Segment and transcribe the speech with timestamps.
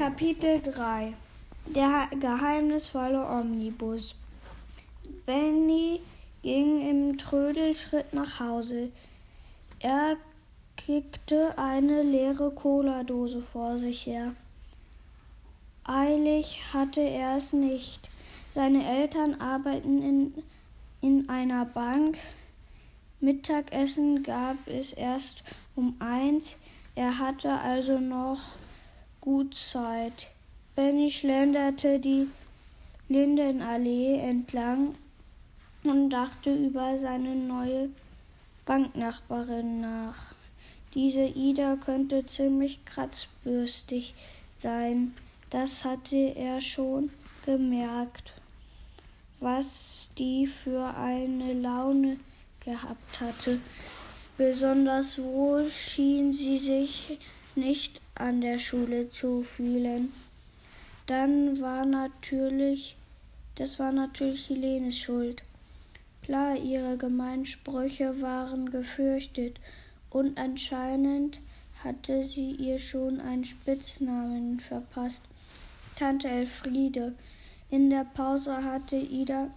[0.00, 1.12] Kapitel 3
[1.66, 4.14] Der geheimnisvolle Omnibus
[5.26, 6.00] Benny
[6.42, 8.90] ging im Trödelschritt nach Hause.
[9.78, 10.16] Er
[10.78, 14.32] kickte eine leere Cola-Dose vor sich her.
[15.84, 18.08] Eilig hatte er es nicht.
[18.50, 20.34] Seine Eltern arbeiten in,
[21.02, 22.16] in einer Bank.
[23.20, 25.44] Mittagessen gab es erst
[25.76, 26.56] um eins.
[26.94, 28.40] Er hatte also noch
[29.20, 30.28] gut Zeit.
[30.74, 32.28] Benny schlenderte die
[33.08, 34.94] Lindenallee entlang
[35.82, 37.90] und dachte über seine neue
[38.66, 40.34] Banknachbarin nach.
[40.94, 44.14] Diese Ida könnte ziemlich kratzbürstig
[44.58, 45.14] sein,
[45.50, 47.10] das hatte er schon
[47.44, 48.32] gemerkt.
[49.40, 52.18] Was die für eine Laune
[52.64, 53.60] gehabt hatte.
[54.36, 57.18] Besonders wohl schien sie sich
[57.54, 60.12] nicht an der Schule zu fühlen.
[61.06, 62.96] Dann war natürlich,
[63.56, 65.42] das war natürlich Helenes Schuld.
[66.22, 69.58] Klar, ihre Gemeinsprüche waren gefürchtet
[70.10, 71.40] und anscheinend
[71.82, 75.22] hatte sie ihr schon einen Spitznamen verpasst.
[75.96, 77.14] Tante Elfriede.
[77.70, 79.50] In der Pause hatte Ida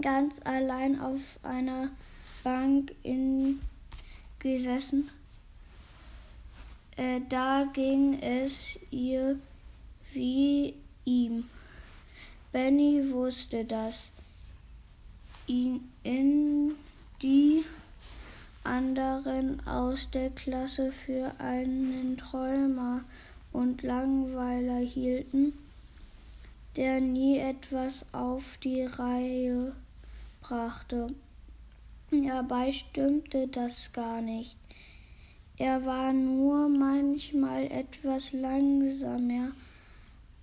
[0.00, 1.90] ganz allein auf einer
[2.42, 3.60] Bank in,
[4.38, 5.10] gesessen
[6.96, 9.38] äh, da ging es ihr
[10.12, 11.44] wie ihm.
[12.52, 14.10] Benny wusste das.
[15.46, 16.74] Ihn in
[17.20, 17.64] die
[18.62, 23.04] anderen aus der Klasse für einen Träumer
[23.52, 25.52] und Langweiler hielten,
[26.76, 29.72] der nie etwas auf die Reihe
[30.40, 31.08] brachte.
[32.10, 34.56] Dabei stimmte das gar nicht.
[35.56, 39.52] Er war nur manchmal etwas langsamer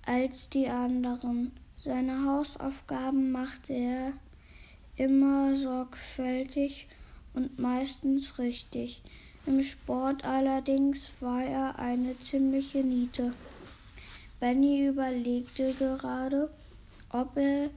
[0.05, 1.51] als die anderen.
[1.83, 4.13] Seine Hausaufgaben machte er
[4.95, 6.87] immer sorgfältig
[7.33, 9.01] und meistens richtig.
[9.45, 13.33] Im Sport allerdings war er eine ziemliche Niete.
[14.39, 16.49] Benny überlegte gerade,
[17.09, 17.69] ob er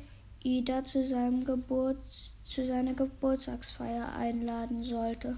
[0.44, 5.36] Ida zu, seinem Geburts zu seiner Geburtstagsfeier einladen sollte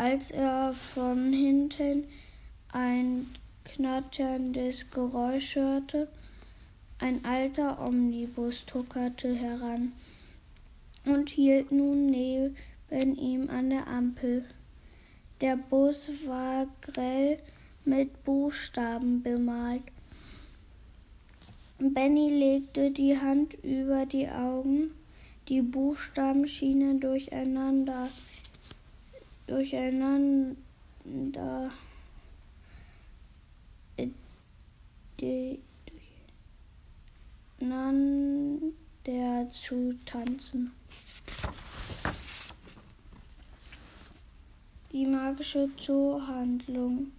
[0.00, 2.04] als er von hinten
[2.72, 3.26] ein
[3.64, 6.08] knatterndes Geräusch hörte.
[6.98, 9.92] Ein alter Omnibus tuckerte heran
[11.04, 12.56] und hielt nun neben
[13.14, 14.46] ihm an der Ampel.
[15.42, 17.38] Der Bus war grell
[17.84, 19.82] mit Buchstaben bemalt.
[21.78, 24.92] Benny legte die Hand über die Augen.
[25.48, 28.08] Die Buchstaben schienen durcheinander
[29.50, 30.56] durcheinander
[33.96, 34.08] äh,
[37.58, 38.70] durcheinander
[39.50, 40.70] zu tanzen.
[44.92, 47.10] Die magische Zoohandlung.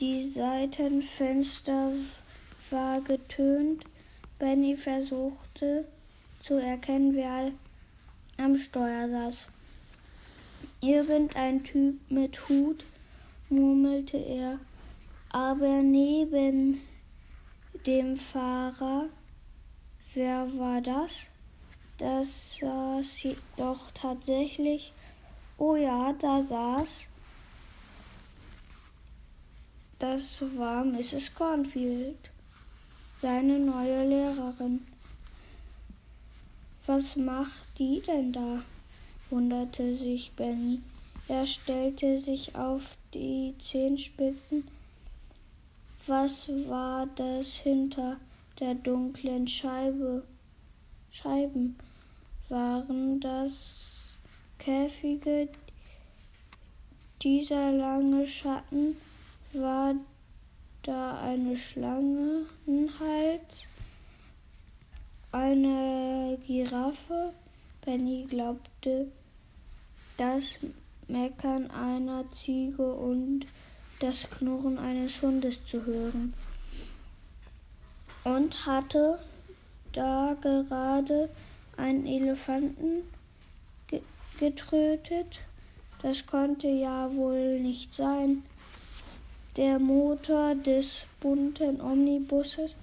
[0.00, 1.92] Die Seitenfenster
[2.70, 3.84] war getönt.
[4.38, 5.86] Benny versuchte
[6.40, 7.52] zu erkennen, wer
[8.38, 9.48] am Steuer saß.
[10.82, 12.84] Irgendein Typ mit Hut,
[13.50, 14.58] murmelte er,
[15.28, 16.80] aber neben
[17.86, 19.06] dem Fahrer,
[20.14, 21.18] wer war das?
[21.98, 24.94] Das saß doch tatsächlich.
[25.58, 27.06] Oh ja, da saß.
[29.98, 31.34] Das war Mrs.
[31.34, 32.30] Cornfield,
[33.20, 34.86] seine neue Lehrerin.
[36.86, 38.62] Was macht die denn da?
[39.30, 40.80] Wunderte sich Benny.
[41.28, 44.66] Er stellte sich auf die Zehenspitzen.
[46.06, 48.16] Was war das hinter
[48.58, 50.24] der dunklen Scheibe?
[51.12, 51.76] Scheiben?
[52.48, 54.16] Waren das
[54.58, 55.48] Käfige?
[57.22, 58.96] Dieser lange Schatten
[59.52, 59.94] war
[60.82, 63.62] da eine Schlange, ein Hals,
[65.30, 67.32] eine Giraffe.
[67.84, 69.12] Benny glaubte,
[70.20, 70.56] das
[71.08, 73.46] Meckern einer Ziege und
[74.00, 76.34] das Knurren eines Hundes zu hören
[78.24, 79.18] und hatte
[79.94, 81.30] da gerade
[81.78, 83.04] einen Elefanten
[84.38, 85.40] getrötet.
[86.02, 88.42] Das konnte ja wohl nicht sein.
[89.56, 92.74] Der Motor des bunten Omnibuses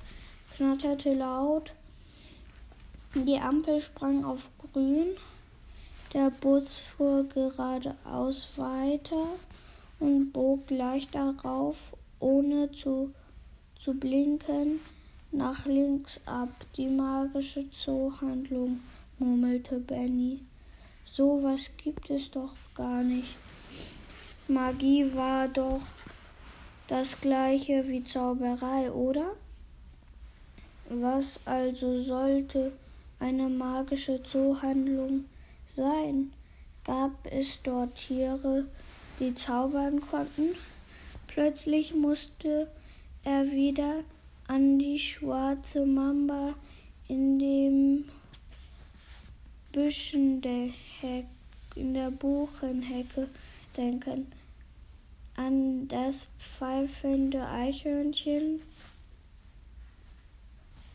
[0.55, 1.71] knatterte laut.
[3.13, 5.09] Die Ampel sprang auf grün.
[6.13, 9.27] Der Bus fuhr geradeaus weiter
[9.99, 13.13] und bog gleich darauf ohne zu,
[13.83, 14.79] zu blinken
[15.33, 16.49] nach links ab.
[16.77, 18.79] Die magische Zoohandlung,
[19.19, 20.39] murmelte Benny.
[21.05, 23.35] So was gibt es doch gar nicht.
[24.47, 25.81] Magie war doch
[26.87, 29.33] das gleiche wie Zauberei, oder?
[30.89, 32.71] Was also sollte
[33.19, 35.25] eine magische Zoohandlung
[35.69, 36.33] sein?
[36.83, 38.65] Gab es dort Tiere,
[39.19, 40.55] die zaubern konnten?
[41.27, 42.71] Plötzlich musste
[43.23, 44.03] er wieder
[44.47, 46.53] an die schwarze Mamba
[47.07, 48.05] in dem
[49.71, 50.69] Büschen der
[51.01, 51.25] Heck,
[51.75, 53.27] in der Buchenhecke
[53.75, 54.31] denken,
[55.35, 58.61] an das pfeifende Eichhörnchen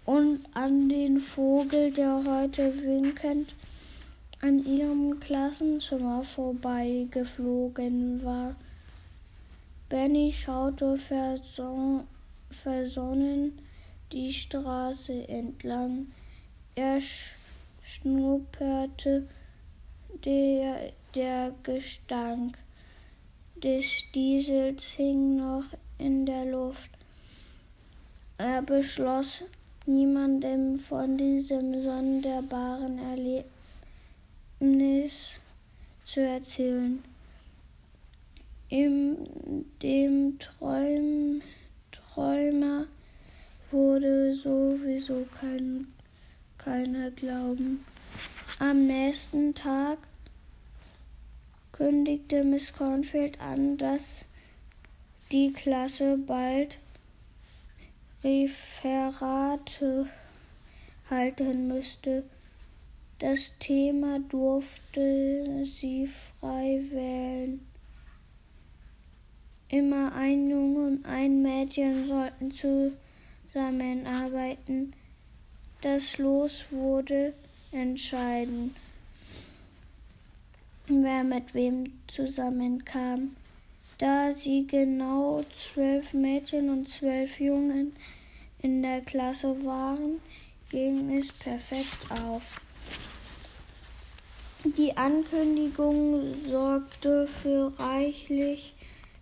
[0.05, 3.53] und an den Vogel, der heute winkend
[4.45, 8.57] an ihrem Klassenzimmer vorbeigeflogen war.
[9.89, 12.09] Benny schaute verson
[12.51, 13.57] versonnen
[14.11, 16.09] die Straße entlang.
[16.75, 16.99] Er
[17.85, 19.29] schnupperte
[20.25, 22.59] der, der Gestank
[23.63, 25.67] des Diesels hing noch
[25.99, 26.91] in der Luft.
[28.39, 29.45] Er beschloss,
[29.87, 33.52] niemandem von diesem sonderbaren Erlebnis
[36.13, 37.03] zu erzählen.
[38.69, 41.41] In dem Träum,
[41.91, 42.87] Träumer
[43.71, 45.87] wurde sowieso kein,
[46.59, 47.85] keiner glauben.
[48.59, 49.99] Am nächsten Tag
[51.73, 54.27] kündigte Miss Cornfield an, dass
[55.31, 56.79] die Klasse bald
[58.23, 60.09] Referate
[61.09, 62.25] halten müsste.
[63.23, 66.09] Das Thema durfte sie
[66.41, 67.65] frei wählen.
[69.69, 72.51] Immer ein Junge und ein Mädchen sollten
[73.53, 74.93] zusammenarbeiten.
[75.83, 77.33] Das Los wurde
[77.71, 78.75] entscheiden,
[80.89, 83.37] wer mit wem zusammenkam.
[83.99, 87.93] Da sie genau zwölf Mädchen und zwölf Jungen
[88.63, 90.21] in der Klasse waren,
[90.71, 92.61] ging es perfekt auf.
[94.65, 98.75] Die Ankündigung sorgte für reichlich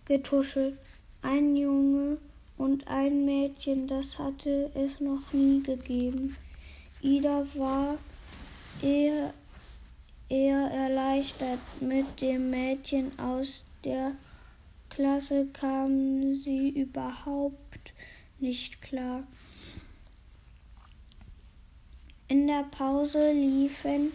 [0.05, 0.77] Getuschel.
[1.23, 2.19] Ein Junge
[2.59, 6.37] und ein Mädchen, das hatte es noch nie gegeben.
[7.01, 7.97] Ida war
[8.83, 9.33] eher,
[10.29, 11.61] eher erleichtert.
[11.81, 14.13] Mit dem Mädchen aus der
[14.91, 17.95] Klasse kam sie überhaupt
[18.41, 19.23] nicht klar.
[22.29, 24.13] In der Pause liefen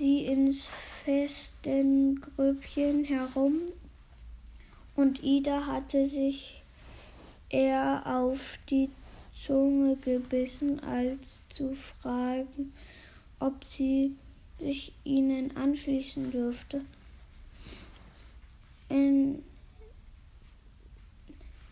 [0.00, 0.70] sie ins
[1.04, 3.56] festen Grüppchen herum
[4.96, 6.62] und Ida hatte sich
[7.50, 8.88] eher auf die
[9.44, 12.72] Zunge gebissen, als zu fragen,
[13.40, 14.16] ob sie
[14.58, 16.80] sich ihnen anschließen dürfte.
[18.88, 19.42] In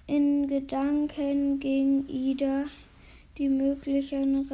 [0.06, 2.64] in Gedanken ging Ida
[3.38, 4.50] die möglichen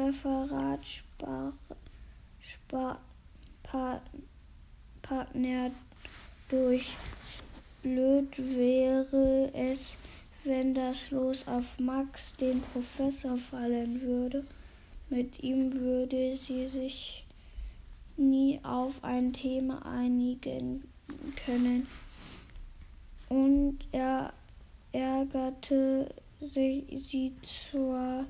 [3.75, 5.71] Referatspartner
[6.49, 6.87] durch.
[7.83, 9.95] Blöd wäre es,
[10.43, 14.43] wenn das Los auf Max, den Professor, fallen würde.
[15.09, 17.25] Mit ihm würde sie sich
[18.17, 20.83] nie auf ein Thema einigen
[21.45, 21.87] können.
[23.29, 24.33] Und er
[24.91, 28.25] ärgerte sich sie zwar,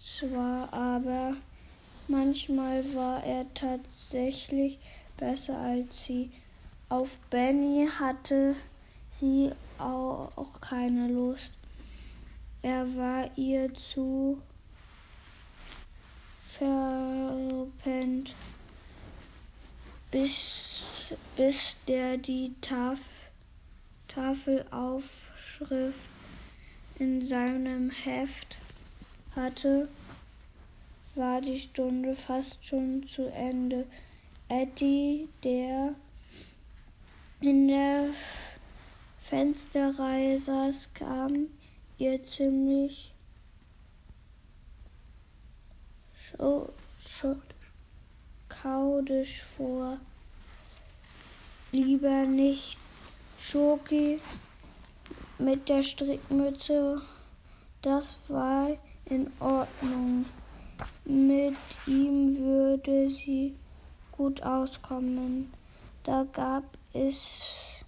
[0.00, 1.36] zwar, aber
[2.08, 4.78] manchmal war er tatsächlich
[5.16, 6.30] besser als sie.
[6.88, 8.56] Auf Benny hatte
[9.10, 11.52] sie auch keine Lust.
[12.62, 14.40] Er war ihr zu
[16.50, 18.34] verpennt,
[20.10, 20.82] bis,
[21.36, 23.04] bis der die Tafel
[24.14, 25.98] Tafelaufschrift
[27.00, 28.58] in seinem Heft
[29.34, 29.88] hatte,
[31.16, 33.86] war die Stunde fast schon zu Ende.
[34.48, 35.94] Eddie, der
[37.40, 38.10] in der
[39.20, 41.48] Fensterreihe saß, kam
[41.98, 43.14] ihr ziemlich
[48.48, 49.98] kaudisch vor.
[51.72, 52.78] Lieber nicht
[53.40, 54.20] Schoki
[55.38, 57.02] mit der Strickmütze,
[57.82, 58.70] das war
[59.06, 60.24] in Ordnung.
[61.04, 63.54] Mit ihm würde sie
[64.12, 65.52] gut auskommen.
[66.02, 67.84] Da gab es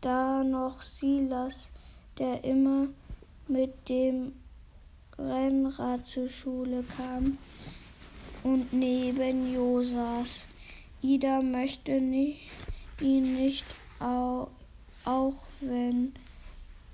[0.00, 1.70] da noch Silas,
[2.18, 2.88] der immer
[3.46, 4.32] mit dem
[5.18, 7.38] Rennrad zur Schule kam
[8.44, 10.42] und neben Jo saß.
[11.02, 12.50] Ida möchte nicht,
[13.00, 13.64] ihn nicht,
[14.00, 14.48] auch,
[15.04, 16.12] auch wenn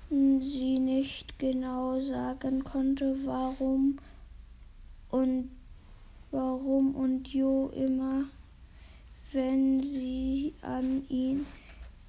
[0.07, 3.97] sie nicht genau sagen konnte, warum
[5.09, 5.49] und
[6.31, 8.25] warum und Jo immer,
[9.31, 11.45] wenn sie an ihn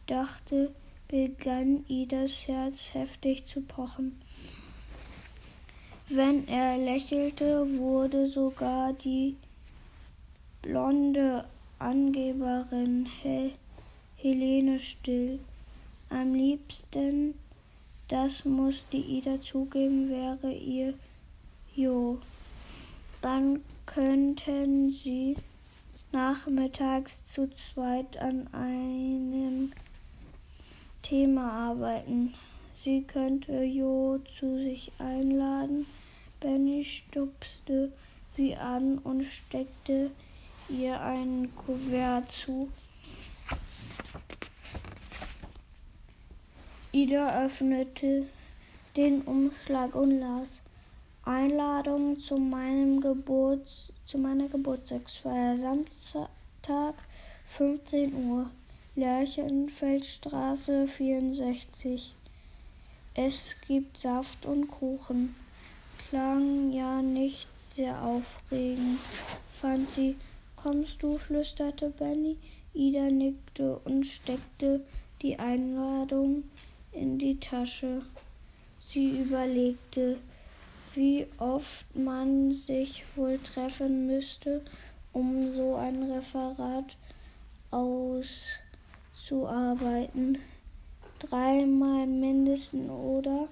[0.06, 0.74] dachte,
[1.08, 4.20] begann Idas Herz heftig zu pochen.
[6.08, 9.36] Wenn er lächelte, wurde sogar die
[10.62, 11.44] blonde
[11.78, 13.52] Angeberin Hel
[14.16, 15.38] Helene still.
[16.08, 17.34] Am liebsten,
[18.08, 20.94] das musste Ida zugeben, wäre ihr
[21.74, 22.18] Jo.
[23.26, 25.34] Dann könnten sie
[26.12, 29.72] nachmittags zu zweit an einem
[31.02, 32.32] Thema arbeiten.
[32.76, 35.86] Sie könnte Jo zu sich einladen.
[36.38, 37.90] Benny stupste
[38.36, 40.12] sie an und steckte
[40.68, 42.70] ihr ein Kuvert zu.
[46.92, 48.28] Ida öffnete
[48.94, 50.62] den Umschlag und las
[51.26, 56.94] Einladung zu meinem Geburts zu meiner Geburtstagsfeier Samstag
[57.46, 58.50] 15 Uhr
[58.94, 62.14] Lerchenfeldstraße 64
[63.18, 65.34] es gibt Saft und Kuchen.
[65.96, 68.98] Klang ja nicht sehr aufregend,
[69.50, 70.16] fand sie.
[70.54, 71.16] Kommst du?
[71.16, 72.36] flüsterte Benny.
[72.74, 74.84] Ida nickte und steckte
[75.22, 76.44] die Einladung
[76.92, 78.02] in die Tasche.
[78.90, 80.18] Sie überlegte,
[80.96, 84.62] wie oft man sich wohl treffen müsste,
[85.12, 86.96] um so ein Referat
[87.70, 90.38] auszuarbeiten
[91.18, 93.48] dreimal mindestens, oder?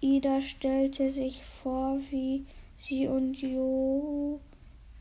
[0.00, 2.46] Ida stellte sich vor, wie
[2.78, 4.40] sie und Jo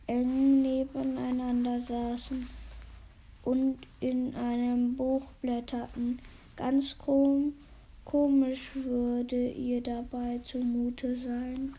[0.07, 2.49] eng nebeneinander saßen
[3.43, 6.19] und in einem Buch blätterten.
[6.57, 7.53] Ganz kom
[8.09, 11.67] komisch würde ihr dabei zumute sein.